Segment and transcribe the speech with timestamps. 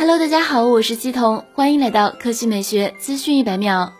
[0.00, 3.92] Hello，大家好，我是姬彤，欢迎来到科技美学资讯一百秒。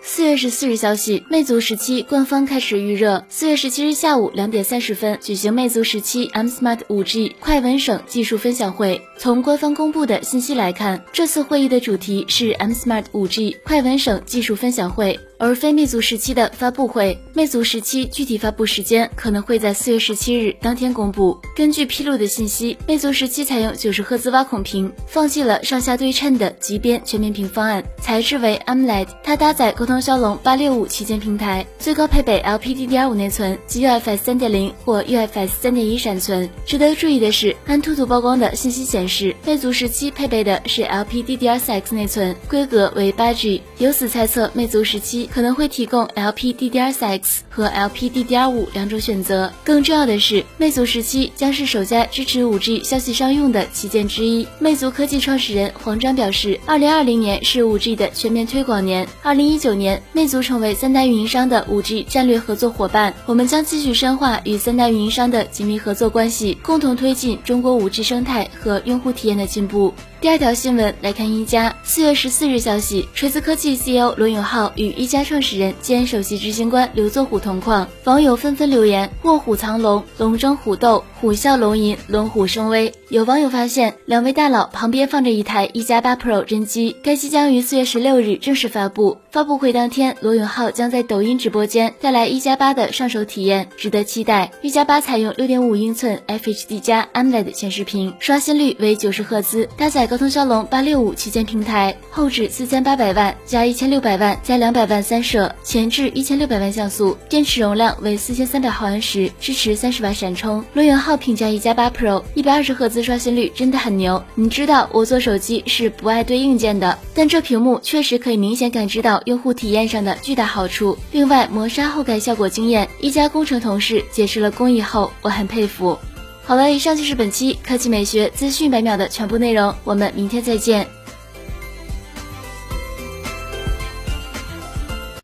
[0.00, 3.24] 四月十四日消息，魅族十七官方开始预热。
[3.28, 9.02] 四月十七日下午两点三十分举行魅族十七 M Smart 五 G 快文省技术分享会。
[9.18, 15.18] 从官方公布的信息来看，这次会议的主题是 M Smart 五 G 快文省技术分享会。
[15.38, 21.38] 而非魅族十七的发布会，魅族十七具体发布时间可能会在四月十七日当天公布。
[21.54, 29.06] 根据披露的信息，魅族十七采用九十赫兹挖孔屏，放弃了上下对称的极边全面屏方案，材质为 AMOLED。
[29.22, 36.50] 它搭载高通骁龙八六五旗舰平台，最高配备 LPDDR5 内存及 UFS 三点零或 UFS 三点一闪存。
[36.66, 45.27] 值得注意的是，安兔兔曝光的信息显示，魅族十七配备的是 LPDDR4X 内存，规格为八 G，由此猜测魅族十七。
[45.32, 49.52] 可能会提供 LPDDR4X 和 LPDDR5 两种选择。
[49.64, 54.46] 更重要的是，魅族十七将是首家支持 5G 消息商用的旗舰之一。
[54.58, 59.06] 魅族科技创始人黄章表示，2020年是 5G 的全面推广年。
[59.22, 63.14] 2019年，魅族成为三大运营商的 5G 战略合作伙伴。
[63.26, 69.92] 我们将继续深化与三大运营商的紧密合作关系，共同推进中国 5G 生态和用户体验的进步。
[70.20, 82.92] 第二条新闻来看，一加四月十四日消息，锤子科技 CEO 罗永浩与一加创始人兼首席执行官刘作虎同框，网友纷纷留言：卧虎藏龙，龙争虎斗，虎啸龙吟，龙虎生威。
[83.08, 89.18] 有网友发现，两位大佬旁边放着一台一加八 Pro 真机，该机将于四月十六日正式发布。
[89.32, 94.52] 发布会当天，罗永浩将在抖音直播间带来一加八的上手体验，值得期待。
[94.62, 110.64] 一加八采用六点五英寸 FHD 加 AMOLED 显示屏，刷新率为九十赫兹，搭载高通骁龙八六五旗舰平台，后置四千八百万加一千六百万加两百万三摄，前置一千六百万像素，电池容量为四千三百毫安时，支持三十瓦闪充。
[110.74, 114.22] 罗永浩评价一加八 Pro 一百二十赫兹刷新率真的很牛。
[114.34, 120.98] 你知道我做手机是不爱对硬件的，但这屏幕确实可以明显感知到用户体验上的巨大好处。
[121.12, 125.98] 另外磨砂后盖效果惊艳，一加工程同事解释了工艺后，我很佩服。
[126.44, 130.86] 好了，以上就是本期科技美学资讯百秒的全部内容，我们明天再见。